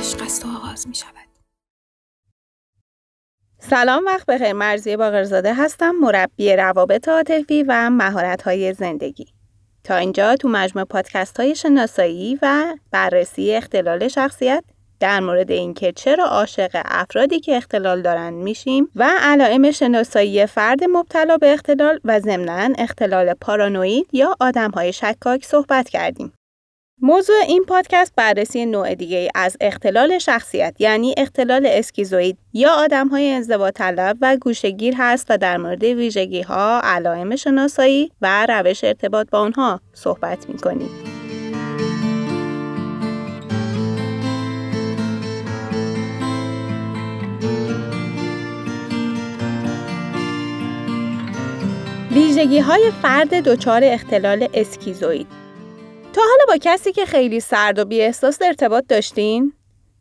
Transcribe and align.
عشق 0.00 0.22
است 0.22 0.46
و 0.46 0.48
آغاز 0.48 0.88
می 0.88 0.94
شود. 0.94 1.28
سلام 3.58 4.06
وقت 4.06 4.26
بخیر 4.26 4.52
مرزی 4.52 4.96
باقرزاده 4.96 5.54
هستم 5.54 5.90
مربی 5.90 6.56
روابط 6.56 7.08
عاطفی 7.08 7.62
و 7.62 7.90
مهارت 7.90 8.72
زندگی 8.72 9.26
تا 9.84 9.96
اینجا 9.96 10.36
تو 10.36 10.48
مجموع 10.48 10.84
پادکست 10.84 11.40
های 11.40 11.54
شناسایی 11.54 12.38
و 12.42 12.76
بررسی 12.90 13.54
اختلال 13.54 14.08
شخصیت 14.08 14.64
در 15.00 15.20
مورد 15.20 15.50
اینکه 15.50 15.92
چرا 15.92 16.24
عاشق 16.24 16.70
افرادی 16.84 17.40
که 17.40 17.56
اختلال 17.56 18.02
دارند 18.02 18.34
میشیم 18.34 18.88
و 18.96 19.10
علائم 19.20 19.70
شناسایی 19.70 20.46
فرد 20.46 20.84
مبتلا 20.84 21.36
به 21.36 21.52
اختلال 21.52 22.00
و 22.04 22.20
ضمنا 22.20 22.74
اختلال 22.78 23.34
پارانوید 23.34 24.08
یا 24.12 24.36
های 24.74 24.92
شکاک 24.92 25.44
صحبت 25.44 25.88
کردیم. 25.88 26.32
موضوع 27.02 27.36
این 27.48 27.64
پادکست 27.64 28.12
بررسی 28.16 28.66
نوع 28.66 28.94
دیگه 28.94 29.30
از 29.34 29.56
اختلال 29.60 30.18
شخصیت 30.18 30.74
یعنی 30.78 31.14
اختلال 31.16 31.66
اسکیزوید 31.66 32.38
یا 32.52 32.70
آدم 32.70 33.08
های 33.08 33.30
انزوا 33.32 33.70
طلب 33.70 34.18
و 34.20 34.36
گوشگیر 34.36 34.94
هست 34.98 35.26
و 35.30 35.38
در 35.38 35.56
مورد 35.56 35.84
ویژگی 35.84 36.42
ها، 36.42 36.80
علائم 36.84 37.36
شناسایی 37.36 38.12
و 38.22 38.46
روش 38.46 38.84
ارتباط 38.84 39.30
با 39.30 39.38
آنها 39.38 39.80
صحبت 39.92 40.48
می 40.48 40.58
کنیم. 40.58 40.90
ویژگی 52.10 52.58
های 52.58 52.92
فرد 53.02 53.34
دچار 53.34 53.80
اختلال 53.84 54.48
اسکیزوید 54.54 55.39
تا 56.12 56.20
حالا 56.20 56.44
با 56.48 56.56
کسی 56.60 56.92
که 56.92 57.06
خیلی 57.06 57.40
سرد 57.40 57.78
و 57.78 57.84
بی 57.84 58.00
احساس 58.00 58.42
ارتباط 58.42 58.84
داشتین؟ 58.88 59.52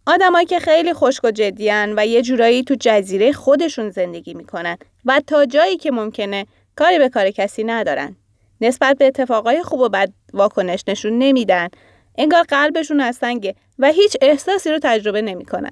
آدمایی 0.07 0.45
که 0.45 0.59
خیلی 0.59 0.93
خشک 0.93 1.23
و 1.23 1.31
جدیان 1.31 1.93
و 1.97 2.05
یه 2.05 2.21
جورایی 2.21 2.63
تو 2.63 2.75
جزیره 2.79 3.31
خودشون 3.31 3.89
زندگی 3.89 4.33
می‌کنن 4.33 4.77
و 5.05 5.21
تا 5.27 5.45
جایی 5.45 5.77
که 5.77 5.91
ممکنه 5.91 6.45
کاری 6.75 6.99
به 6.99 7.09
کار 7.09 7.31
کسی 7.31 7.63
ندارن. 7.63 8.15
نسبت 8.61 8.97
به 8.97 9.07
اتفاقای 9.07 9.63
خوب 9.63 9.79
و 9.79 9.89
بد 9.89 10.09
واکنش 10.33 10.83
نشون 10.87 11.17
نمیدن. 11.17 11.67
انگار 12.17 12.43
قلبشون 12.43 12.99
از 12.99 13.15
سنگه 13.15 13.55
و 13.79 13.91
هیچ 13.91 14.17
احساسی 14.21 14.71
رو 14.71 14.79
تجربه 14.83 15.21
نمی‌کنن. 15.21 15.71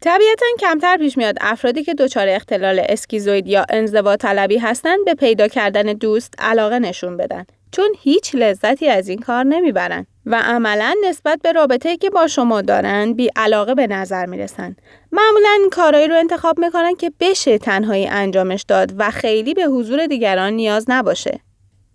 طبیعتا 0.00 0.46
کمتر 0.60 0.96
پیش 0.96 1.18
میاد 1.18 1.36
افرادی 1.40 1.84
که 1.84 1.94
دچار 1.94 2.28
اختلال 2.28 2.82
اسکیزوید 2.88 3.46
یا 3.46 3.66
انزوا 3.70 4.16
طلبی 4.16 4.58
هستن 4.58 5.04
به 5.04 5.14
پیدا 5.14 5.48
کردن 5.48 5.82
دوست 5.82 6.34
علاقه 6.38 6.78
نشون 6.78 7.16
بدن 7.16 7.46
چون 7.72 7.94
هیچ 7.98 8.34
لذتی 8.34 8.88
از 8.88 9.08
این 9.08 9.18
کار 9.18 9.44
نمی‌برن 9.44 10.06
و 10.26 10.42
عملا 10.44 10.94
نسبت 11.04 11.40
به 11.42 11.52
رابطه‌ای 11.52 11.96
که 11.96 12.10
با 12.10 12.26
شما 12.26 12.62
دارن 12.62 13.12
بی 13.12 13.30
علاقه 13.36 13.74
به 13.74 13.86
نظر 13.86 14.26
می‌رسن. 14.26 14.76
معمولا 15.12 15.58
کارایی 15.72 16.08
رو 16.08 16.16
انتخاب 16.16 16.58
می‌کنن 16.58 16.94
که 16.94 17.12
بشه 17.20 17.58
تنهایی 17.58 18.06
انجامش 18.06 18.62
داد 18.68 18.94
و 18.98 19.10
خیلی 19.10 19.54
به 19.54 19.62
حضور 19.62 20.06
دیگران 20.06 20.52
نیاز 20.52 20.84
نباشه. 20.88 21.40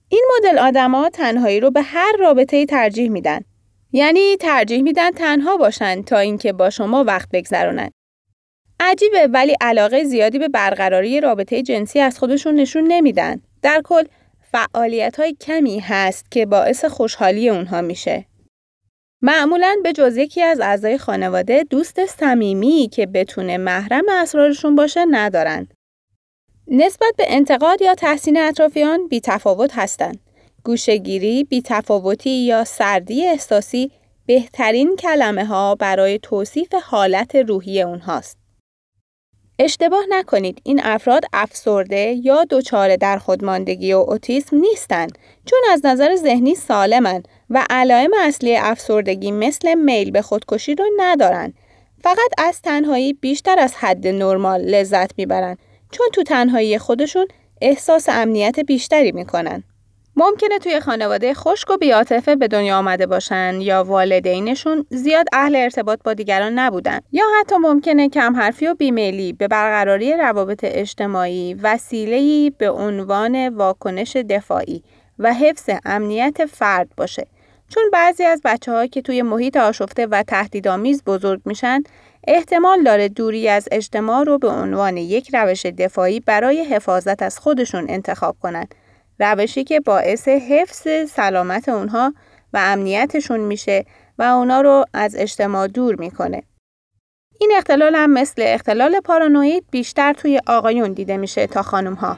این 0.09 0.25
مدل 0.37 0.59
آدما 0.59 1.09
تنهایی 1.09 1.59
رو 1.59 1.71
به 1.71 1.81
هر 1.81 2.15
رابطه‌ای 2.19 2.65
ترجیح 2.65 3.09
میدن. 3.09 3.41
یعنی 3.91 4.37
ترجیح 4.37 4.81
میدن 4.81 5.11
تنها 5.11 5.57
باشن 5.57 6.01
تا 6.01 6.17
اینکه 6.17 6.53
با 6.53 6.69
شما 6.69 7.03
وقت 7.03 7.29
بگذرونن. 7.33 7.89
عجیبه 8.79 9.27
ولی 9.27 9.55
علاقه 9.61 10.03
زیادی 10.03 10.39
به 10.39 10.47
برقراری 10.47 11.21
رابطه 11.21 11.61
جنسی 11.61 11.99
از 11.99 12.19
خودشون 12.19 12.55
نشون 12.55 12.83
نمیدن. 12.83 13.41
در 13.61 13.81
کل 13.83 14.03
فعالیت 14.53 15.19
های 15.19 15.33
کمی 15.33 15.79
هست 15.79 16.31
که 16.31 16.45
باعث 16.45 16.85
خوشحالی 16.85 17.49
اونها 17.49 17.81
میشه. 17.81 18.25
معمولا 19.21 19.75
به 19.83 19.93
جز 19.93 20.17
یکی 20.17 20.41
از 20.41 20.59
اعضای 20.59 20.97
خانواده 20.97 21.63
دوست 21.69 22.05
صمیمی 22.05 22.89
که 22.91 23.05
بتونه 23.05 23.57
محرم 23.57 24.03
اسرارشون 24.09 24.75
باشه 24.75 25.05
ندارن. 25.05 25.67
نسبت 26.67 27.13
به 27.17 27.25
انتقاد 27.27 27.81
یا 27.81 27.95
تحسین 27.95 28.37
اطرافیان 28.37 29.07
بی 29.07 29.19
تفاوت 29.19 29.71
هستند. 29.73 30.19
گوشگیری، 30.63 31.43
بیتفاوتی 31.43 32.45
یا 32.45 32.63
سردی 32.63 33.27
احساسی 33.27 33.91
بهترین 34.25 34.95
کلمه 34.95 35.45
ها 35.45 35.75
برای 35.75 36.19
توصیف 36.19 36.73
حالت 36.83 37.35
روحی 37.35 37.81
اونهاست. 37.81 38.42
اشتباه 39.63 40.03
نکنید 40.09 40.61
این 40.63 40.81
افراد 40.83 41.25
افسرده 41.33 42.19
یا 42.23 42.45
دچار 42.49 42.95
در 42.95 43.17
خودماندگی 43.17 43.93
و 43.93 43.97
اوتیسم 43.97 44.57
نیستند. 44.57 45.17
چون 45.45 45.59
از 45.71 45.85
نظر 45.85 46.15
ذهنی 46.15 46.55
سالمن 46.55 47.23
و 47.49 47.65
علائم 47.69 48.11
اصلی 48.19 48.55
افسردگی 48.55 49.31
مثل 49.31 49.73
میل 49.73 50.11
به 50.11 50.21
خودکشی 50.21 50.75
رو 50.75 50.85
ندارن. 50.97 51.53
فقط 52.03 52.31
از 52.37 52.61
تنهایی 52.61 53.13
بیشتر 53.13 53.59
از 53.59 53.75
حد 53.75 54.07
نرمال 54.07 54.61
لذت 54.61 55.11
می‌برن 55.17 55.57
چون 55.91 56.07
تو 56.13 56.23
تنهایی 56.23 56.77
خودشون 56.77 57.27
احساس 57.61 58.09
امنیت 58.09 58.59
بیشتری 58.59 59.11
می‌کنن. 59.11 59.63
ممکنه 60.15 60.59
توی 60.59 60.79
خانواده 60.79 61.33
خشک 61.33 61.69
و 61.69 61.77
بیاتفه 61.77 62.35
به 62.35 62.47
دنیا 62.47 62.77
آمده 62.77 63.05
باشن 63.05 63.61
یا 63.61 63.83
والدینشون 63.83 64.85
زیاد 64.89 65.25
اهل 65.33 65.55
ارتباط 65.55 65.99
با 66.03 66.13
دیگران 66.13 66.59
نبودن. 66.59 66.99
یا 67.11 67.23
حتی 67.39 67.55
ممکنه 67.55 68.09
کم 68.09 68.35
حرفی 68.35 68.67
و 68.67 68.75
بیمیلی 68.75 69.33
به 69.33 69.47
برقراری 69.47 70.13
روابط 70.17 70.59
اجتماعی 70.63 71.53
وسیله‌ای 71.53 72.51
به 72.57 72.69
عنوان 72.69 73.49
واکنش 73.49 74.15
دفاعی 74.15 74.83
و 75.19 75.33
حفظ 75.33 75.69
امنیت 75.85 76.45
فرد 76.45 76.89
باشه. 76.97 77.27
چون 77.69 77.83
بعضی 77.93 78.23
از 78.23 78.41
بچه 78.45 78.87
که 78.87 79.01
توی 79.01 79.21
محیط 79.21 79.57
آشفته 79.57 80.07
و 80.07 80.23
تهدیدآمیز 80.23 81.03
بزرگ 81.03 81.41
میشن 81.45 81.83
احتمال 82.27 82.83
داره 82.83 83.09
دوری 83.09 83.49
از 83.49 83.67
اجتماع 83.71 84.23
رو 84.23 84.37
به 84.37 84.47
عنوان 84.47 84.97
یک 84.97 85.35
روش 85.35 85.65
دفاعی 85.65 86.19
برای 86.19 86.63
حفاظت 86.63 87.21
از 87.21 87.39
خودشون 87.39 87.85
انتخاب 87.89 88.35
کنند 88.41 88.75
روشی 89.23 89.63
که 89.63 89.79
باعث 89.79 90.27
حفظ 90.27 90.87
سلامت 91.09 91.69
اونها 91.69 92.13
و 92.53 92.57
امنیتشون 92.61 93.39
میشه 93.39 93.85
و 94.17 94.23
اونا 94.23 94.61
رو 94.61 94.85
از 94.93 95.15
اجتماع 95.15 95.67
دور 95.67 95.95
می‌کنه. 95.95 96.43
این 97.39 97.51
اختلال 97.57 97.95
هم 97.95 98.13
مثل 98.13 98.43
اختلال 98.45 98.99
پارانوید 98.99 99.63
بیشتر 99.71 100.13
توی 100.13 100.39
آقایون 100.47 100.93
دیده 100.93 101.17
میشه 101.17 101.47
تا 101.47 101.61
خانم 101.61 101.93
ها. 101.93 102.17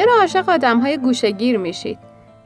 چرا 0.00 0.14
عاشق 0.20 0.48
آدم 0.48 0.78
های 0.78 0.98
گوشگیر 0.98 1.58
میشید؟ 1.58 1.98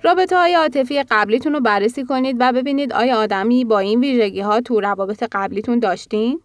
رابطه 0.03 0.37
های 0.37 0.55
عاطفی 0.55 1.03
قبلیتون 1.03 1.53
رو 1.53 1.61
بررسی 1.61 2.05
کنید 2.05 2.37
و 2.41 2.53
ببینید 2.53 2.93
آیا 2.93 3.17
آدمی 3.17 3.65
با 3.65 3.79
این 3.79 4.01
ویژگی 4.01 4.41
ها 4.41 4.61
تو 4.61 4.81
روابط 4.81 5.25
قبلیتون 5.33 5.79
داشتین؟ 5.79 6.41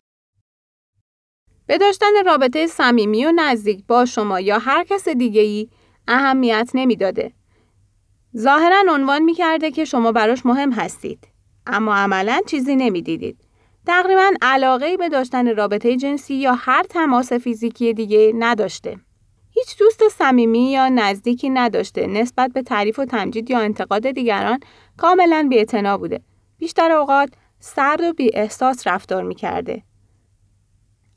به 1.68 1.78
داشتن 1.78 2.26
رابطه 2.26 2.68
صمیمی 2.68 3.26
و 3.26 3.32
نزدیک 3.36 3.86
با 3.88 4.06
شما 4.06 4.40
یا 4.40 4.60
هر 4.60 4.84
کس 4.84 5.10
دیگه 5.10 5.42
ای 5.42 5.70
اهمیت 6.08 6.72
نمی‌داده. 6.74 7.32
ظاهرا 8.38 8.84
عنوان 8.90 9.22
می‌کرده 9.22 9.72
که 9.72 9.86
شما 9.86 10.12
براش 10.12 10.46
مهم 10.46 10.72
هستید. 10.72 11.28
اما 11.68 11.96
عملا 11.96 12.40
چیزی 12.48 12.76
نمی‌دیدید. 12.76 13.38
تقریبا 13.88 14.32
علاقه 14.42 14.98
به 14.98 15.10
داشتن 15.10 15.56
رابطه 15.56 15.98
جنسی 15.98 16.34
یا 16.34 16.54
هر 16.54 16.84
تماس 16.84 17.34
فیزیکی 17.34 17.94
دیگه 17.94 18.34
نداشته. 18.36 19.00
هیچ 19.60 19.78
دوست 19.78 20.08
صمیمی 20.10 20.72
یا 20.72 20.90
نزدیکی 20.90 21.50
نداشته 21.50 22.08
نسبت 22.08 22.52
به 22.54 22.62
تعریف 22.62 23.00
و 23.00 23.06
تمجید 23.06 23.52
یا 23.52 23.60
انتقاد 23.60 24.12
دیگران 24.12 24.60
کاملا 24.98 25.48
بی‌اعتنا 25.50 25.98
بوده. 25.98 26.22
بیشتر 26.58 26.92
اوقات 26.92 27.30
سرد 27.60 28.02
و 28.02 28.14
بی 28.14 28.32
احساس 28.34 28.88
رفتار 28.88 29.24
می‌کرده. 29.24 29.84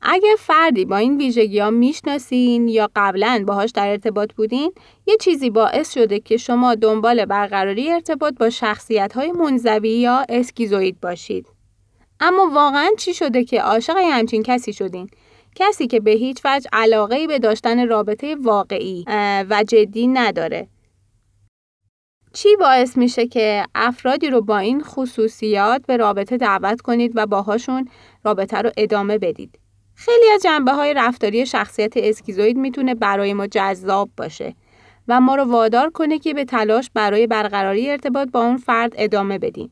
اگه 0.01 0.35
فردی 0.39 0.85
با 0.85 0.97
این 0.97 1.17
ویژگی 1.17 1.59
ها 1.59 1.69
می‌شناسین 1.69 2.67
یا 2.67 2.89
قبلا 2.95 3.43
باهاش 3.47 3.71
در 3.71 3.87
ارتباط 3.87 4.33
بودین 4.33 4.73
یه 5.05 5.17
چیزی 5.17 5.49
باعث 5.49 5.93
شده 5.93 6.19
که 6.19 6.37
شما 6.37 6.75
دنبال 6.75 7.25
برقراری 7.25 7.91
ارتباط 7.91 8.33
با 8.39 8.49
شخصیت 8.49 9.13
های 9.13 9.31
منزوی 9.31 9.89
یا 9.89 10.25
اسکیزوید 10.29 10.99
باشید. 11.01 11.47
اما 12.19 12.49
واقعا 12.53 12.89
چی 12.97 13.13
شده 13.13 13.43
که 13.43 13.61
عاشق 13.61 13.97
همچین 13.97 14.43
کسی 14.43 14.73
شدین؟ 14.73 15.09
کسی 15.55 15.87
که 15.87 15.99
به 15.99 16.11
هیچ 16.11 16.41
وجه 16.45 16.69
علاقه 16.73 17.27
به 17.27 17.39
داشتن 17.39 17.87
رابطه 17.87 18.35
واقعی 18.35 19.05
و 19.49 19.63
جدی 19.67 20.07
نداره. 20.07 20.67
چی 22.33 22.55
باعث 22.55 22.97
میشه 22.97 23.27
که 23.27 23.65
افرادی 23.75 24.29
رو 24.29 24.41
با 24.41 24.57
این 24.57 24.83
خصوصیات 24.83 25.81
به 25.87 25.97
رابطه 25.97 26.37
دعوت 26.37 26.81
کنید 26.81 27.11
و 27.15 27.25
باهاشون 27.25 27.89
رابطه 28.23 28.57
رو 28.57 28.71
ادامه 28.77 29.17
بدید؟ 29.17 29.59
خیلی 29.95 30.25
از 30.35 30.43
جنبه 30.43 30.71
های 30.71 30.93
رفتاری 30.93 31.45
شخصیت 31.45 31.97
اسکیزوید 31.97 32.57
می‌تونه 32.57 32.95
برای 32.95 33.33
ما 33.33 33.47
جذاب 33.47 34.09
باشه 34.17 34.55
و 35.07 35.21
ما 35.21 35.35
رو 35.35 35.43
وادار 35.43 35.89
کنه 35.89 36.19
که 36.19 36.33
به 36.33 36.45
تلاش 36.45 36.89
برای 36.93 37.27
برقراری 37.27 37.89
ارتباط 37.89 38.29
با 38.31 38.45
اون 38.45 38.57
فرد 38.57 38.93
ادامه 38.97 39.39
بدیم. 39.39 39.71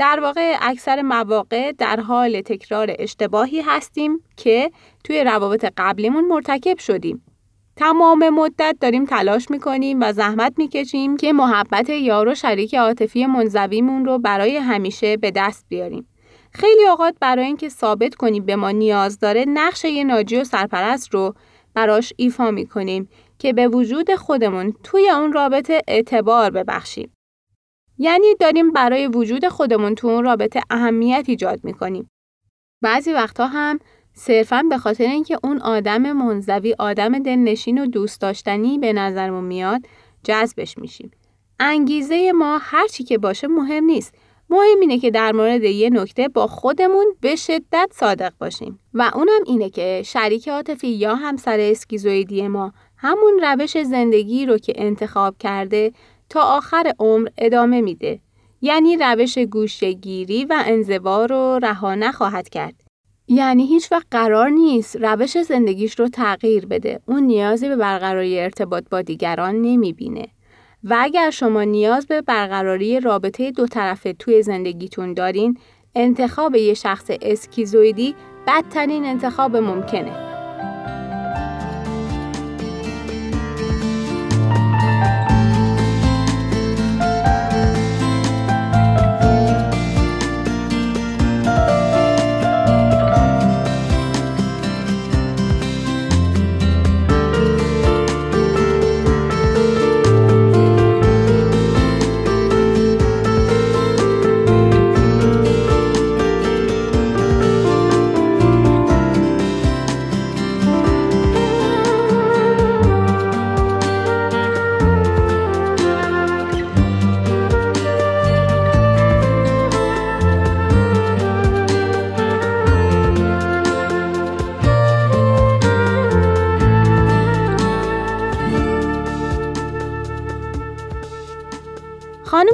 در 0.00 0.20
واقع 0.20 0.56
اکثر 0.60 1.02
مواقع 1.02 1.72
در 1.72 2.00
حال 2.00 2.40
تکرار 2.40 2.94
اشتباهی 2.98 3.60
هستیم 3.60 4.24
که 4.36 4.70
توی 5.04 5.24
روابط 5.24 5.72
قبلیمون 5.76 6.24
مرتکب 6.24 6.78
شدیم. 6.78 7.24
تمام 7.76 8.28
مدت 8.28 8.76
داریم 8.80 9.04
تلاش 9.04 9.50
می‌کنیم 9.50 9.98
و 10.00 10.12
زحمت 10.12 10.52
می‌کشیم 10.56 11.16
که 11.16 11.32
محبت 11.32 11.90
یار 11.90 12.28
و 12.28 12.34
شریک 12.34 12.74
عاطفی 12.74 13.26
منزویمون 13.26 14.04
رو 14.04 14.18
برای 14.18 14.56
همیشه 14.56 15.16
به 15.16 15.30
دست 15.30 15.66
بیاریم. 15.68 16.08
خیلی 16.52 16.86
اوقات 16.86 17.14
برای 17.20 17.44
اینکه 17.44 17.68
ثابت 17.68 18.14
کنیم 18.14 18.46
به 18.46 18.56
ما 18.56 18.70
نیاز 18.70 19.18
داره 19.18 19.44
نقش 19.48 19.84
یه 19.84 20.04
ناجی 20.04 20.36
و 20.36 20.44
سرپرست 20.44 21.14
رو 21.14 21.34
براش 21.74 22.12
ایفا 22.16 22.50
می‌کنیم 22.50 23.08
که 23.38 23.52
به 23.52 23.68
وجود 23.68 24.14
خودمون 24.14 24.74
توی 24.84 25.10
اون 25.10 25.32
رابطه 25.32 25.82
اعتبار 25.88 26.50
ببخشیم. 26.50 27.12
یعنی 28.02 28.34
داریم 28.40 28.72
برای 28.72 29.06
وجود 29.06 29.48
خودمون 29.48 29.94
تو 29.94 30.08
اون 30.08 30.24
رابطه 30.24 30.60
اهمیت 30.70 31.24
ایجاد 31.28 31.64
می‌کنیم. 31.64 32.10
بعضی 32.82 33.12
وقتها 33.12 33.46
هم 33.46 33.78
صرفا 34.14 34.62
به 34.70 34.78
خاطر 34.78 35.04
اینکه 35.04 35.38
اون 35.44 35.60
آدم 35.60 36.12
منزوی 36.12 36.74
آدم 36.78 37.18
دلنشین 37.18 37.78
و 37.78 37.86
دوست 37.86 38.20
داشتنی 38.20 38.78
به 38.78 38.92
نظرمون 38.92 39.44
میاد 39.44 39.80
جذبش 40.24 40.78
میشیم. 40.78 41.10
انگیزه 41.60 42.32
ما 42.32 42.58
هر 42.62 42.86
چی 42.86 43.04
که 43.04 43.18
باشه 43.18 43.46
مهم 43.46 43.84
نیست. 43.84 44.14
مهم 44.50 44.80
اینه 44.80 44.98
که 44.98 45.10
در 45.10 45.32
مورد 45.32 45.64
یه 45.64 45.90
نکته 45.90 46.28
با 46.28 46.46
خودمون 46.46 47.06
به 47.20 47.36
شدت 47.36 47.90
صادق 47.92 48.32
باشیم 48.38 48.80
و 48.94 49.10
اونم 49.14 49.40
اینه 49.46 49.70
که 49.70 50.02
شریک 50.04 50.48
عاطفی 50.48 50.88
یا 50.88 51.14
همسر 51.14 51.60
اسکیزویدی 51.60 52.48
ما 52.48 52.72
همون 52.96 53.40
روش 53.42 53.82
زندگی 53.82 54.46
رو 54.46 54.58
که 54.58 54.72
انتخاب 54.76 55.34
کرده 55.38 55.92
تا 56.30 56.40
آخر 56.40 56.92
عمر 56.98 57.28
ادامه 57.38 57.80
میده. 57.80 58.20
یعنی 58.62 58.96
روش 58.96 59.38
گوشگیری 59.38 60.44
و 60.44 60.62
انزوا 60.66 61.24
رو 61.24 61.58
رها 61.62 61.94
نخواهد 61.94 62.48
کرد. 62.48 62.74
یعنی 63.28 63.66
هیچ 63.66 63.92
وقت 63.92 64.06
قرار 64.10 64.48
نیست 64.48 64.96
روش 64.96 65.42
زندگیش 65.42 66.00
رو 66.00 66.08
تغییر 66.08 66.66
بده. 66.66 67.00
اون 67.06 67.22
نیازی 67.22 67.68
به 67.68 67.76
برقراری 67.76 68.40
ارتباط 68.40 68.84
با 68.90 69.02
دیگران 69.02 69.54
نمی‌بینه. 69.54 70.28
و 70.84 70.96
اگر 71.00 71.30
شما 71.30 71.64
نیاز 71.64 72.06
به 72.06 72.22
برقراری 72.22 73.00
رابطه 73.00 73.50
دو 73.50 73.66
طرفه 73.66 74.12
توی 74.12 74.42
زندگیتون 74.42 75.14
دارین، 75.14 75.58
انتخاب 75.94 76.54
یه 76.54 76.74
شخص 76.74 77.10
اسکیزویدی 77.22 78.14
بدترین 78.46 79.04
انتخاب 79.04 79.56
ممکنه. 79.56 80.29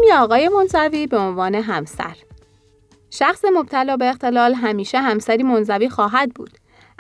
یا 0.08 0.23
آقای 0.23 0.49
منزوی 0.49 1.06
به 1.06 1.19
عنوان 1.19 1.55
همسر. 1.55 2.17
شخص 3.11 3.44
مبتلا 3.44 3.97
به 3.97 4.08
اختلال 4.08 4.55
همیشه 4.55 4.99
همسری 4.99 5.43
منزوی 5.43 5.88
خواهد 5.88 6.35
بود. 6.35 6.50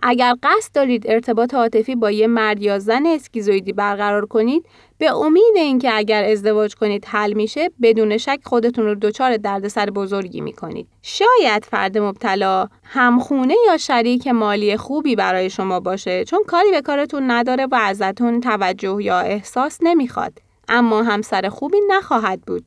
اگر 0.02 0.34
قصد 0.42 0.74
دارید 0.74 1.04
ارتباط 1.06 1.54
عاطفی 1.54 1.94
با 1.94 2.10
یه 2.10 2.26
مرد 2.26 2.62
یا 2.62 2.78
زن 2.78 3.06
اسکیزویدی 3.06 3.72
برقرار 3.72 4.26
کنید 4.26 4.66
به 4.98 5.16
امید 5.16 5.56
اینکه 5.56 5.96
اگر 5.96 6.24
ازدواج 6.24 6.74
کنید 6.74 7.04
حل 7.04 7.32
میشه 7.32 7.70
بدون 7.82 8.18
شک 8.18 8.38
خودتون 8.44 8.84
رو 8.84 8.94
دچار 8.94 9.36
دردسر 9.36 9.90
بزرگی 9.90 10.40
می‌کنید. 10.40 10.88
شاید 11.02 11.64
فرد 11.64 11.98
مبتلا 11.98 12.68
همخونه 12.84 13.54
یا 13.66 13.76
شریک 13.76 14.28
مالی 14.28 14.76
خوبی 14.76 15.16
برای 15.16 15.50
شما 15.50 15.80
باشه 15.80 16.24
چون 16.24 16.44
کاری 16.46 16.70
به 16.70 16.80
کارتون 16.82 17.30
نداره 17.30 17.66
و 17.66 17.74
ازتون 17.74 18.40
توجه 18.40 18.98
یا 19.00 19.20
احساس 19.20 19.78
نمی‌خواد. 19.82 20.32
اما 20.68 21.02
همسر 21.02 21.48
خوبی 21.48 21.78
نخواهد 21.88 22.40
بود. 22.40 22.64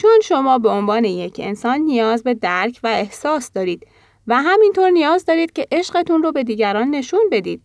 چون 0.00 0.20
شما 0.22 0.58
به 0.58 0.68
عنوان 0.68 1.04
یک 1.04 1.36
انسان 1.38 1.80
نیاز 1.80 2.22
به 2.22 2.34
درک 2.34 2.80
و 2.82 2.86
احساس 2.86 3.52
دارید 3.52 3.86
و 4.26 4.42
همینطور 4.42 4.90
نیاز 4.90 5.24
دارید 5.24 5.52
که 5.52 5.66
عشقتون 5.72 6.22
رو 6.22 6.32
به 6.32 6.44
دیگران 6.44 6.90
نشون 6.90 7.20
بدید. 7.32 7.64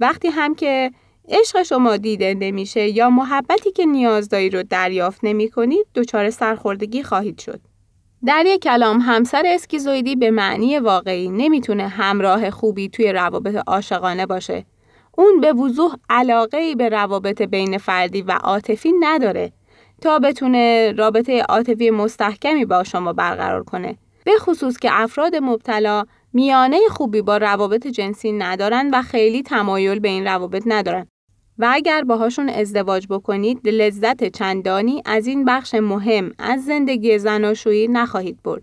وقتی 0.00 0.28
هم 0.28 0.54
که 0.54 0.90
عشق 1.28 1.62
شما 1.62 1.96
دیده 1.96 2.34
نمیشه 2.34 2.88
یا 2.88 3.10
محبتی 3.10 3.72
که 3.72 3.84
نیاز 3.84 4.28
دارید 4.28 4.54
رو 4.56 4.62
دریافت 4.62 5.20
نمی 5.22 5.48
کنید 5.50 5.86
دچار 5.94 6.30
سرخوردگی 6.30 7.02
خواهید 7.02 7.40
شد. 7.40 7.60
در 8.26 8.44
یک 8.46 8.62
کلام 8.62 9.00
همسر 9.00 9.42
اسکیزویدی 9.46 10.16
به 10.16 10.30
معنی 10.30 10.78
واقعی 10.78 11.28
نمی‌تونه 11.28 11.88
همراه 11.88 12.50
خوبی 12.50 12.88
توی 12.88 13.12
روابط 13.12 13.62
عاشقانه 13.66 14.26
باشه. 14.26 14.64
اون 15.18 15.40
به 15.40 15.52
وضوح 15.52 15.94
علاقه 16.10 16.58
ای 16.58 16.74
به 16.74 16.88
روابط 16.88 17.42
بین 17.42 17.78
فردی 17.78 18.22
و 18.22 18.32
عاطفی 18.32 18.92
نداره. 19.00 19.52
تا 20.02 20.18
بتونه 20.18 20.92
رابطه 20.92 21.42
عاطفی 21.42 21.90
مستحکمی 21.90 22.64
با 22.64 22.84
شما 22.84 23.12
برقرار 23.12 23.64
کنه. 23.64 23.96
به 24.24 24.32
خصوص 24.38 24.78
که 24.78 24.88
افراد 24.92 25.36
مبتلا 25.36 26.04
میانه 26.32 26.78
خوبی 26.90 27.22
با 27.22 27.36
روابط 27.36 27.86
جنسی 27.86 28.32
ندارن 28.32 28.90
و 28.92 29.02
خیلی 29.02 29.42
تمایل 29.42 29.98
به 29.98 30.08
این 30.08 30.24
روابط 30.24 30.62
ندارن. 30.66 31.06
و 31.58 31.70
اگر 31.72 32.04
باهاشون 32.04 32.48
ازدواج 32.48 33.06
بکنید 33.10 33.68
لذت 33.68 34.24
چندانی 34.24 35.02
از 35.04 35.26
این 35.26 35.44
بخش 35.44 35.74
مهم 35.74 36.32
از 36.38 36.64
زندگی 36.64 37.18
زناشویی 37.18 37.88
نخواهید 37.88 38.42
برد. 38.42 38.62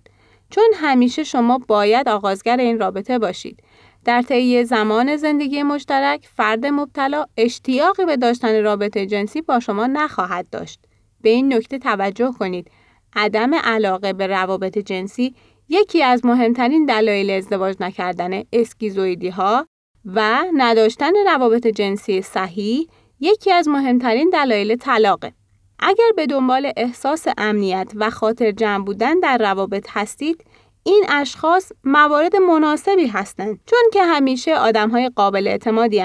چون 0.50 0.72
همیشه 0.76 1.24
شما 1.24 1.58
باید 1.68 2.10
آغازگر 2.10 2.58
این 2.58 2.80
رابطه 2.80 3.20
باشید. 3.20 3.64
در 4.06 4.22
طی 4.22 4.64
زمان 4.64 5.16
زندگی 5.16 5.64
مشترک 5.64 6.30
فرد 6.36 6.66
مبتلا 6.66 7.26
اشتیاقی 7.38 8.06
به 8.06 8.18
داشتن 8.18 8.64
رابطه 8.64 9.06
جنسی 9.06 9.42
با 9.42 9.60
شما 9.60 9.88
نخواهد 9.88 10.50
داشت. 10.52 10.80
به 11.22 11.30
این 11.30 11.54
نکته 11.54 11.80
توجه 11.80 12.32
کنید. 12.40 12.72
عدم 13.16 13.56
علاقه 13.56 14.14
به 14.14 14.28
روابط 14.28 14.78
جنسی 14.78 15.36
یکی 15.70 16.04
از 16.04 16.26
مهمترین 16.26 16.86
دلایل 16.86 17.30
ازدواج 17.30 17.76
نکردن 17.80 18.44
اسکیزویدی 18.54 19.30
ها 19.30 19.68
و 20.06 20.44
نداشتن 20.54 21.12
روابط 21.26 21.68
جنسی 21.68 22.22
صحیح 22.22 22.88
یکی 23.20 23.52
از 23.52 23.68
مهمترین 23.68 24.30
دلایل 24.30 24.76
طلاقه. 24.76 25.34
اگر 25.80 26.12
به 26.16 26.26
دنبال 26.26 26.72
احساس 26.78 27.28
امنیت 27.38 27.92
و 27.96 28.10
خاطر 28.10 28.52
جمع 28.52 28.86
بودن 28.86 29.20
در 29.20 29.38
روابط 29.38 29.88
هستید، 29.90 30.44
این 30.84 31.06
اشخاص 31.10 31.72
موارد 31.84 32.36
مناسبی 32.36 33.08
هستند 33.08 33.60
چون 33.66 33.80
که 33.94 34.04
همیشه 34.04 34.56
آدم 34.56 34.90
های 34.90 35.10
قابل 35.16 35.48
اعتمادی 35.48 36.04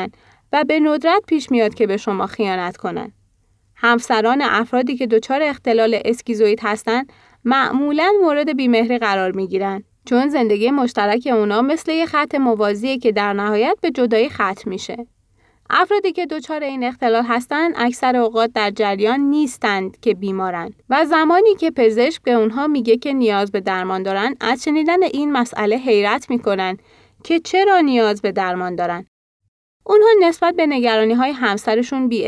و 0.53 0.65
به 0.65 0.81
ندرت 0.81 1.23
پیش 1.27 1.51
میاد 1.51 1.75
که 1.75 1.87
به 1.87 1.97
شما 1.97 2.27
خیانت 2.27 2.77
کنند. 2.77 3.13
همسران 3.85 4.43
افرادی 4.43 4.97
که 4.97 5.07
دچار 5.07 5.43
اختلال 5.43 6.01
اسکیزوید 6.05 6.61
هستند 6.63 7.13
معمولا 7.45 8.13
مورد 8.23 8.57
بیمهری 8.57 8.99
قرار 8.99 9.33
می 9.33 9.49
گیرن. 9.49 9.85
چون 10.09 10.29
زندگی 10.29 10.71
مشترک 10.71 11.29
اونا 11.33 11.63
مثل 11.63 11.93
یه 11.93 12.07
خط 12.07 12.35
موازیه 12.35 12.99
که 12.99 13.13
در 13.13 13.33
نهایت 13.33 13.77
به 13.81 13.91
جدایی 13.91 14.29
ختم 14.29 14.71
میشه. 14.71 15.07
افرادی 15.71 16.13
که 16.13 16.27
دچار 16.27 16.63
این 16.63 16.85
اختلال 16.85 17.25
هستند 17.25 17.75
اکثر 17.77 18.17
اوقات 18.17 18.51
در 18.55 18.71
جریان 18.71 19.21
نیستند 19.21 20.01
که 20.01 20.15
بیمارند 20.15 20.75
و 20.91 21.05
زمانی 21.05 21.55
که 21.55 21.71
پزشک 21.71 22.23
به 22.23 22.33
اونها 22.33 22.67
میگه 22.67 22.97
که 22.97 23.13
نیاز 23.13 23.53
به 23.53 23.61
درمان 23.61 24.03
دارن 24.03 24.35
از 24.41 24.65
شنیدن 24.65 25.03
این 25.03 25.33
مسئله 25.33 25.77
حیرت 25.77 26.31
می‌کنن 26.31 26.77
که 27.25 27.41
چرا 27.41 27.81
نیاز 27.81 28.23
به 28.23 28.33
درمان 28.33 28.77
دارن 28.77 29.07
اونها 29.87 30.09
نسبت 30.21 30.55
به 30.55 30.67
نگرانی 30.67 31.15
های 31.15 31.31
همسرشون 31.31 32.09
بی 32.09 32.27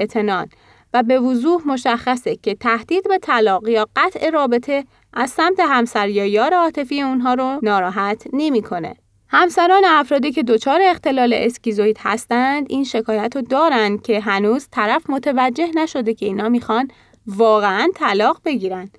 و 0.97 1.03
به 1.03 1.19
وضوح 1.19 1.63
مشخصه 1.67 2.37
که 2.37 2.55
تهدید 2.55 3.09
به 3.09 3.19
طلاق 3.19 3.69
یا 3.69 3.89
قطع 3.97 4.31
رابطه 4.31 4.85
از 5.13 5.31
سمت 5.31 5.61
همسر 5.61 6.09
یا 6.09 6.27
یار 6.27 6.55
عاطفی 6.55 7.03
اونها 7.03 7.35
رو 7.35 7.59
ناراحت 7.63 8.27
نمی‌کنه. 8.33 8.97
همسران 9.29 9.83
افرادی 9.85 10.33
که 10.33 10.43
دچار 10.43 10.81
اختلال 10.83 11.33
اسکیزوید 11.37 11.99
هستند 12.01 12.67
این 12.69 12.85
شکایت 12.85 13.37
رو 13.37 13.43
دارند 13.43 14.03
که 14.03 14.21
هنوز 14.21 14.69
طرف 14.71 15.11
متوجه 15.11 15.71
نشده 15.75 16.15
که 16.15 16.27
اینا 16.27 16.49
می‌خوان 16.49 16.89
واقعا 17.27 17.89
طلاق 17.95 18.41
بگیرن 18.45 18.91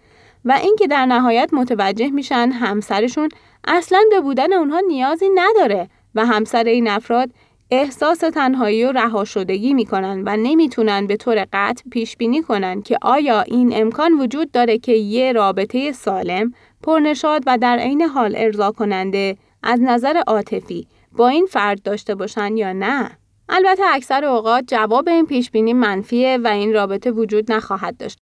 و 0.45 0.51
اینکه 0.51 0.87
در 0.87 1.05
نهایت 1.05 1.49
متوجه 1.53 2.09
میشن 2.09 2.49
همسرشون 2.51 3.29
اصلا 3.67 3.99
به 4.09 4.21
بودن 4.21 4.53
اونها 4.53 4.79
نیازی 4.87 5.29
نداره 5.35 5.89
و 6.15 6.25
همسر 6.25 6.63
این 6.63 6.87
افراد 6.87 7.29
احساس 7.71 8.19
تنهایی 8.19 8.83
و 8.83 8.91
رها 8.91 9.25
شدگی 9.25 9.73
می‌کنن 9.73 10.23
و 10.25 10.37
نمی‌تونن 10.37 11.07
به 11.07 11.17
طور 11.17 11.47
قطع 11.53 11.83
پیش 11.91 12.17
بینی 12.17 12.41
کنن 12.41 12.81
که 12.81 12.97
آیا 13.01 13.41
این 13.41 13.81
امکان 13.81 14.13
وجود 14.13 14.51
داره 14.51 14.77
که 14.77 14.91
یه 14.91 15.31
رابطه 15.31 15.91
سالم، 15.91 16.53
پرنشاد 16.83 17.43
و 17.45 17.57
در 17.57 17.77
عین 17.77 18.01
حال 18.01 18.33
ارضا 18.37 18.71
کننده 18.71 19.37
از 19.63 19.81
نظر 19.81 20.21
عاطفی 20.27 20.87
با 21.11 21.27
این 21.27 21.45
فرد 21.45 21.81
داشته 21.81 22.15
باشن 22.15 22.57
یا 22.57 22.73
نه؟ 22.73 23.17
البته 23.49 23.83
اکثر 23.89 24.25
اوقات 24.25 24.63
جواب 24.67 25.09
این 25.09 25.25
پیش 25.25 25.51
بینی 25.51 25.73
منفیه 25.73 26.37
و 26.43 26.47
این 26.47 26.73
رابطه 26.73 27.11
وجود 27.11 27.51
نخواهد 27.51 27.97
داشت. 27.97 28.17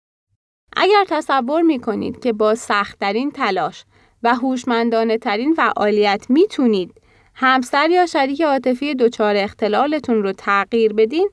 اگر 0.76 1.06
تصور 1.08 1.62
می 1.62 1.80
کنید 1.80 2.20
که 2.20 2.34
با 2.34 2.56
سختترین 2.56 3.32
تلاش 3.32 3.86
و 4.24 4.36
هوشمندانه 4.36 5.18
ترین 5.18 5.54
فعالیت 5.54 6.26
می‌تونید 6.30 6.94
همسر 7.36 7.90
یا 7.90 8.06
شریک 8.06 8.42
عاطفی 8.42 8.96
دچار 8.96 9.36
اختلالتون 9.36 10.24
رو 10.24 10.32
تغییر 10.32 10.94
بدین؟ 10.94 11.30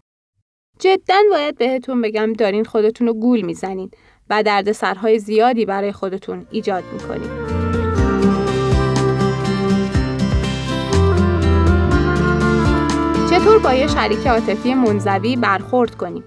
جدا 0.79 1.17
باید 1.31 1.59
بهتون 1.59 2.03
بگم 2.03 2.33
دارین 2.33 2.65
خودتون 2.65 3.07
رو 3.07 3.15
گول 3.15 3.41
می‌زنین 3.41 3.91
و 4.31 4.43
دردسرهای 4.43 5.19
زیادی 5.19 5.65
برای 5.65 5.93
خودتون 5.93 6.47
ایجاد 6.51 6.85
می‌کنین. 6.93 7.31
چطور 13.31 13.59
با 13.59 13.75
یه 13.75 13.87
شریک 13.87 14.27
عاطفی 14.27 14.75
منزوی 14.75 15.37
برخورد 15.37 15.95
کنیم؟ 15.95 16.25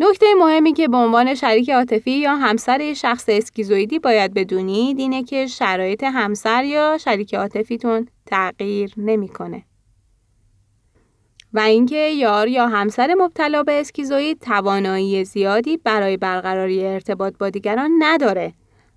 نکته 0.00 0.26
مهمی 0.38 0.72
که 0.72 0.88
به 0.88 0.96
عنوان 0.96 1.34
شریک 1.34 1.70
عاطفی 1.70 2.10
یا 2.10 2.36
همسر 2.36 2.94
شخص 2.94 3.24
اسکیزویدی 3.28 3.98
باید 3.98 4.34
بدونید 4.34 4.98
اینه 4.98 5.22
که 5.22 5.46
شرایط 5.46 6.04
همسر 6.04 6.64
یا 6.64 6.98
شریک 6.98 7.34
عاطفیتون 7.34 8.08
تغییر 8.34 8.92
نمی‌کنه. 8.96 9.62
و 11.52 11.58
اینکه 11.58 11.96
یار 11.96 12.48
یا 12.48 12.68
همسر 12.68 13.14
مبتلا 13.18 13.62
به 13.62 13.80
اسکیزوید 13.80 14.40
توانایی 14.40 15.24
زیادی 15.24 15.76
برای 15.76 16.16
برقراری 16.16 16.86
ارتباط 16.86 17.34
با 17.38 17.50
دیگران 17.50 17.90
نداره 17.98 18.52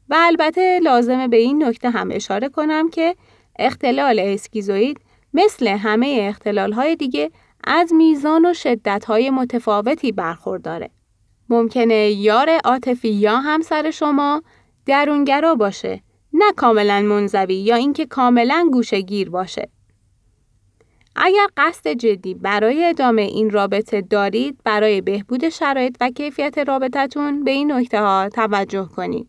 و 0.09 0.15
البته 0.19 0.79
لازمه 0.83 1.27
به 1.27 1.37
این 1.37 1.63
نکته 1.63 1.89
هم 1.89 2.09
اشاره 2.11 2.49
کنم 2.49 2.89
که 2.89 3.15
اختلال 3.59 4.19
اسکیزوید 4.19 4.99
مثل 5.33 5.67
همه 5.67 6.17
اختلال 6.29 6.73
های 6.73 6.95
دیگه 6.95 7.31
از 7.63 7.93
میزان 7.93 8.45
و 8.45 8.53
شدتهای 8.53 9.29
متفاوتی 9.29 10.11
برخورداره. 10.11 10.89
ممکنه 11.49 12.11
یار 12.11 12.49
عاطفی 12.65 13.09
یا 13.09 13.37
همسر 13.37 13.91
شما 13.91 14.43
درونگرا 14.85 15.55
باشه 15.55 16.01
نه 16.37 16.51
کاملا 16.55 17.01
منزوی 17.01 17.55
یا 17.55 17.75
اینکه 17.75 18.05
کاملا 18.05 18.69
گوشگیر 18.71 19.29
باشه. 19.29 19.69
اگر 21.15 21.47
قصد 21.57 21.87
جدی 21.87 22.33
برای 22.33 22.85
ادامه 22.85 23.21
این 23.21 23.49
رابطه 23.49 24.01
دارید 24.01 24.59
برای 24.63 25.01
بهبود 25.01 25.49
شرایط 25.49 25.97
و 26.01 26.09
کیفیت 26.09 26.57
رابطتون 26.57 27.43
به 27.43 27.51
این 27.51 27.71
نکته 27.71 28.01
ها 28.01 28.29
توجه 28.29 28.85
کنید. 28.95 29.27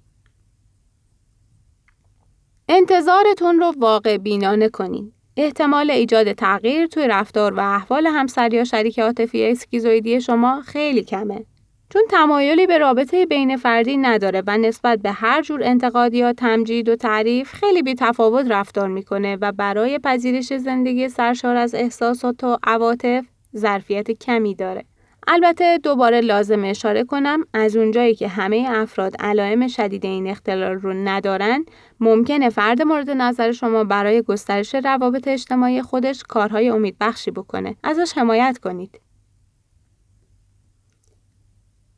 انتظارتون 2.68 3.58
رو 3.58 3.74
واقع 3.78 4.16
بینانه 4.16 4.68
کنید. 4.68 5.12
احتمال 5.36 5.90
ایجاد 5.90 6.32
تغییر 6.32 6.86
توی 6.86 7.08
رفتار 7.08 7.54
و 7.54 7.60
احوال 7.60 8.06
همسر 8.06 8.54
یا 8.54 8.64
شریک 8.64 8.98
عاطفی 8.98 9.46
اسکیزویدی 9.46 10.20
شما 10.20 10.60
خیلی 10.60 11.02
کمه. 11.02 11.44
چون 11.90 12.02
تمایلی 12.10 12.66
به 12.66 12.78
رابطه 12.78 13.26
بین 13.26 13.56
فردی 13.56 13.96
نداره 13.96 14.42
و 14.46 14.58
نسبت 14.58 14.98
به 14.98 15.12
هر 15.12 15.42
جور 15.42 15.64
انتقاد 15.64 16.14
یا 16.14 16.32
تمجید 16.32 16.88
و 16.88 16.96
تعریف 16.96 17.52
خیلی 17.52 17.82
بی 17.82 17.94
تفاوت 17.94 18.46
رفتار 18.50 18.88
می‌کنه 18.88 19.36
و 19.40 19.52
برای 19.52 19.98
پذیرش 19.98 20.52
زندگی 20.56 21.08
سرشار 21.08 21.56
از 21.56 21.74
احساسات 21.74 22.44
و 22.44 22.56
عواطف 22.62 23.24
ظرفیت 23.56 24.10
کمی 24.10 24.54
داره. 24.54 24.84
البته 25.30 25.78
دوباره 25.82 26.20
لازم 26.20 26.64
اشاره 26.64 27.04
کنم 27.04 27.44
از 27.54 27.76
اونجایی 27.76 28.14
که 28.14 28.28
همه 28.28 28.66
افراد 28.68 29.12
علائم 29.18 29.68
شدید 29.68 30.06
این 30.06 30.26
اختلال 30.26 30.74
رو 30.74 30.92
ندارن 30.92 31.64
ممکنه 32.00 32.50
فرد 32.50 32.82
مورد 32.82 33.10
نظر 33.10 33.52
شما 33.52 33.84
برای 33.84 34.22
گسترش 34.22 34.74
روابط 34.74 35.28
اجتماعی 35.28 35.82
خودش 35.82 36.22
کارهای 36.28 36.68
امیدبخشی 36.68 37.30
بکنه 37.30 37.76
ازش 37.84 38.12
حمایت 38.16 38.58
کنید 38.62 39.00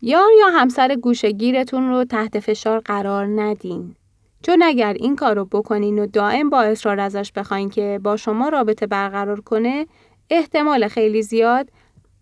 یار 0.03 0.29
یا 0.41 0.47
همسر 0.47 0.95
گوشگیرتون 0.95 1.89
رو 1.89 2.05
تحت 2.05 2.41
فشار 2.41 2.81
قرار 2.81 3.27
ندین 3.27 3.95
چون 4.43 4.63
اگر 4.63 4.93
این 4.93 5.17
کار 5.17 5.37
رو 5.37 5.45
بکنین 5.45 5.99
و 5.99 6.07
دائم 6.07 6.51
با 6.51 6.63
اصرار 6.63 7.01
ازش 7.01 7.33
بخواین 7.33 7.69
که 7.69 8.01
با 8.03 8.17
شما 8.17 8.49
رابطه 8.49 8.87
برقرار 8.87 9.41
کنه 9.41 9.87
احتمال 10.31 10.89
خیلی 10.89 11.23
زیاد 11.23 11.71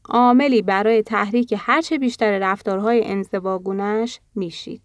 عاملی 0.09 0.63
برای 0.63 1.03
تحریک 1.03 1.55
هرچه 1.59 1.99
بیشتر 1.99 2.39
رفتارهای 2.39 3.05
انزواگونش 3.05 4.21
میشید. 4.35 4.83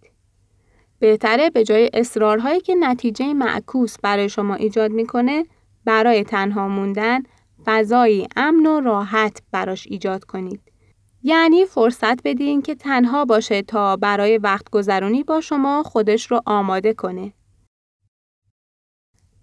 بهتره 1.00 1.50
به 1.50 1.64
جای 1.64 1.90
اصرارهایی 1.94 2.62
که 2.62 2.76
نتیجه 2.76 3.34
معکوس 3.34 3.98
برای 4.02 4.30
شما 4.30 4.56
ایجاد 4.56 4.92
می‌کنه 4.92 5.46
برای 5.86 6.24
تنها 6.24 6.68
موندن 6.68 7.24
فضایی 7.66 8.28
امن 8.36 8.66
و 8.66 8.82
راحت 8.82 9.42
براش 9.52 9.88
ایجاد 9.88 10.24
کنید. 10.24 10.63
یعنی 11.24 11.66
فرصت 11.66 12.24
بدین 12.24 12.62
که 12.62 12.76
تنها 12.76 13.26
باشه 13.26 13.62
تا 13.62 13.96
برای 13.96 14.38
وقت 14.38 14.70
گذرونی 14.70 15.24
با 15.24 15.42
شما 15.42 15.84
خودش 15.84 16.32
رو 16.32 16.42
آماده 16.46 16.94
کنه. 16.94 17.34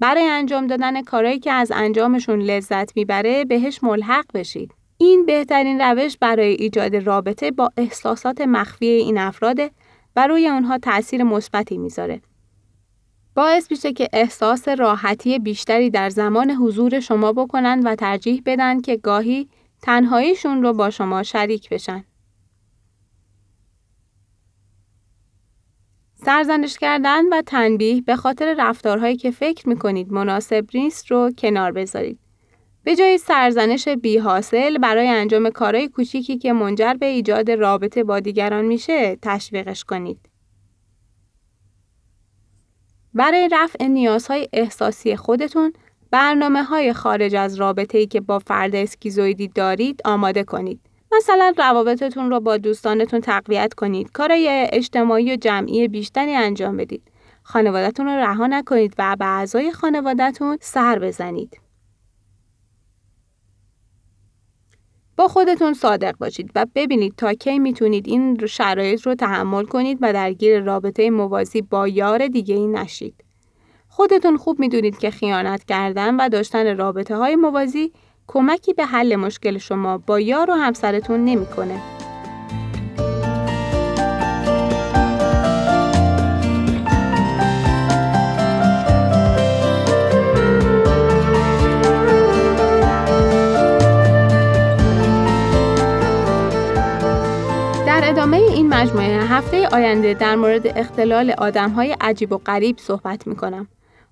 برای 0.01 0.29
انجام 0.29 0.67
دادن 0.67 1.03
کارهایی 1.03 1.39
که 1.39 1.53
از 1.53 1.73
انجامشون 1.75 2.43
لذت 2.43 2.97
می‌بره 2.97 3.45
بهش 3.45 3.83
ملحق 3.83 4.25
بشید. 4.35 4.75
این 4.99 5.27
بهترین 5.27 5.81
روش 5.81 6.17
برای 6.19 6.53
ایجاد 6.53 6.97
رابطه 6.97 7.51
با 7.51 7.71
احساسات 7.77 8.41
مخفی 8.41 8.87
این 8.87 9.19
افراده 9.19 9.71
و 10.17 10.27
روی 10.27 10.49
اونها 10.49 10.79
تاثیر 10.79 11.23
مثبتی 11.23 11.79
می‌ذاره. 11.79 12.21
باعث 13.35 13.71
میشه 13.71 13.93
که 13.93 14.09
احساس 14.13 14.69
راحتی 14.69 15.39
بیشتری 15.39 15.91
در 15.91 16.11
زمان 16.11 16.51
حضور 16.51 17.01
شما 17.01 17.33
بکنن 17.33 17.81
و 17.85 17.95
ترجیح 17.95 18.43
بدن 18.47 18.81
که 18.81 18.97
گاهی 18.97 19.49
تنهاییشون 19.83 20.63
رو 20.63 20.73
با 20.73 20.91
شما 20.91 21.23
شریک 21.23 21.69
بشن. 21.69 22.05
سرزنش 26.15 26.79
کردن 26.79 27.29
و 27.29 27.43
تنبیه 27.43 28.03
به 28.03 28.17
خاطر 28.17 28.55
رفتارهایی 28.59 29.17
که 29.17 29.31
فکر 29.31 29.69
می‌کنید 29.69 30.13
مناسب 30.13 30.67
نیست 30.75 31.11
رو 31.11 31.31
کنار 31.39 31.73
بذارید. 31.73 32.19
به 32.85 32.97
جای 32.97 33.19
سرزنش 33.19 33.89
بی 33.89 34.19
حاصل 34.19 34.79
برای 34.79 35.09
انجام 35.09 35.51
کارهای 35.51 35.89
کوچیکی 35.89 36.39
که 36.39 36.53
منجر 36.53 36.95
به 36.95 37.07
ایجاد 37.07 37.51
رابطه 37.51 38.05
با 38.05 38.21
دیگران 38.21 38.65
میشه 38.65 39.17
تشویقش 39.23 39.85
کنید. 39.85 40.21
برای 43.15 43.49
رفع 43.53 43.87
نیازهای 43.87 44.49
احساسی 44.53 45.17
خودتون 45.17 45.73
برنامه 46.11 46.63
های 46.63 46.93
خارج 46.93 47.35
از 47.35 47.55
رابطه 47.55 47.99
ای 47.99 48.07
که 48.07 48.21
با 48.21 48.39
فرد 48.39 48.75
اسکیزویدی 48.75 49.49
دارید 49.49 50.01
آماده 50.05 50.45
کنید. 50.45 50.81
مثلا 51.13 51.55
روابطتون 51.59 52.31
رو 52.31 52.41
با 52.41 52.57
دوستانتون 52.57 53.21
تقویت 53.21 53.75
کنید، 53.75 54.13
کارهای 54.13 54.69
اجتماعی 54.73 55.33
و 55.33 55.37
جمعی 55.37 55.89
بیشتری 55.89 56.35
انجام 56.35 56.77
بدید. 56.77 57.03
خانوادتون 57.43 58.07
رو 58.07 58.13
رها 58.13 58.47
نکنید 58.47 58.95
و 58.99 59.17
به 59.19 59.27
اعضای 59.27 59.73
خانوادتون 59.73 60.59
سر 60.61 60.99
بزنید. 60.99 61.61
با 65.17 65.29
خودتون 65.29 65.75
صادق 65.75 66.17
باشید 66.19 66.51
و 66.55 66.67
ببینید 66.75 67.15
تا 67.17 67.35
کی 67.35 67.59
می‌تونید 67.59 68.09
این 68.09 68.47
شرایط 68.47 69.03
رو 69.03 69.15
تحمل 69.15 69.65
کنید 69.65 69.99
و 70.01 70.13
درگیر 70.13 70.61
رابطه 70.61 71.11
موازی 71.11 71.63
با 71.63 71.89
یار 71.89 72.29
دیگه 72.29 72.55
ای 72.55 72.67
نشید. 72.67 73.25
خودتون 73.91 74.37
خوب 74.37 74.61
می‌دونید 74.61 74.99
که 74.99 75.11
خیانت 75.11 75.65
کردن 75.65 76.17
و 76.17 76.29
داشتن 76.29 76.77
رابطه 76.77 77.17
های 77.17 77.37
موازی 77.37 77.93
کمکی 78.27 78.73
به 78.73 78.85
حل 78.85 79.17
مشکل 79.17 79.59
شما 79.59 79.99
با 79.99 80.21
یار 80.21 80.51
و 80.51 80.55
همسرتون 80.55 81.25
نمی‌کنه. 81.25 81.81
ادامه 98.11 98.37
این 98.37 98.69
مجموعه 98.69 99.25
هفته 99.25 99.69
آینده 99.73 100.15
در 100.15 100.37
مورد 100.37 100.79
اختلال 100.79 101.31
آدم 101.31 101.71
های 101.71 101.97
عجیب 102.01 102.33
و 102.33 102.39
غریب 102.39 102.79
صحبت 102.79 103.27
می 103.27 103.37
کنم. 103.37 103.69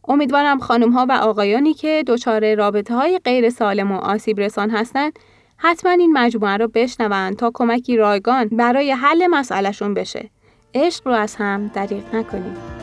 امیدوارم 0.09 0.59
خانم 0.59 0.91
ها 0.91 1.07
و 1.09 1.13
آقایانی 1.13 1.75
که 1.75 2.05
دچار 2.07 2.55
رابطه 2.55 2.95
های 2.95 3.21
غیر 3.25 3.51
سالم 3.51 3.93
و 3.93 3.97
آسیب 3.97 4.41
رسان 4.41 4.71
هستند 4.71 5.19
حتما 5.57 5.93
این 5.93 6.13
مجموعه 6.13 6.57
رو 6.57 6.69
بشنوند 6.69 7.37
تا 7.37 7.51
کمکی 7.55 7.97
رایگان 7.97 8.49
برای 8.49 8.93
حل 8.93 9.27
مسئلهشون 9.27 9.95
بشه. 9.95 10.31
عشق 10.75 11.07
رو 11.07 11.13
از 11.13 11.37
هم 11.37 11.71
دریغ 11.75 12.15
نکنیم. 12.15 12.78